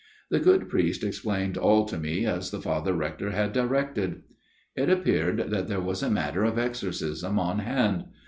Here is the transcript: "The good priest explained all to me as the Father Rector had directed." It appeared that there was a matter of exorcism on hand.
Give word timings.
"The 0.31 0.39
good 0.39 0.67
priest 0.67 1.03
explained 1.03 1.59
all 1.59 1.85
to 1.85 1.99
me 1.99 2.25
as 2.25 2.49
the 2.49 2.59
Father 2.59 2.91
Rector 2.91 3.29
had 3.29 3.53
directed." 3.53 4.23
It 4.75 4.89
appeared 4.89 5.51
that 5.51 5.67
there 5.67 5.79
was 5.79 6.01
a 6.01 6.09
matter 6.09 6.43
of 6.43 6.57
exorcism 6.57 7.37
on 7.37 7.59
hand. 7.59 8.05